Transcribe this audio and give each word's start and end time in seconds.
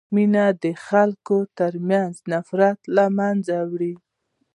مینه 0.15 0.45
د 0.63 0.65
خلکو 0.85 1.37
ترمنځ 1.59 2.13
نفرت 2.31 2.79
له 2.95 3.05
منځه 3.17 3.57
وړي. 3.71 3.93